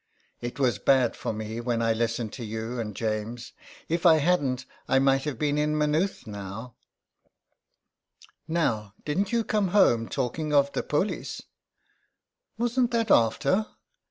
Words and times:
"It 0.41 0.57
was 0.59 0.79
bad 0.79 1.15
for 1.15 1.31
me 1.31 1.61
when 1.61 1.79
I 1.79 1.93
listened 1.93 2.33
to 2.33 2.43
you 2.43 2.79
and 2.79 2.95
James. 2.95 3.53
If 3.87 4.03
I 4.03 4.15
hadn't 4.17 4.65
I 4.87 4.97
might 4.97 5.25
have 5.25 5.37
been 5.37 5.59
in 5.59 5.77
Maynooth 5.77 6.25
now."" 6.25 6.73
Now, 8.47 8.95
didn^t 9.05 9.31
you 9.31 9.43
come 9.43 9.67
home 9.67 10.09
talking 10.09 10.55
of 10.55 10.73
the 10.73 10.81
polis? 10.81 11.43
''Wasn't 12.59 12.89
that 12.89 13.11
after?" 13.11 13.67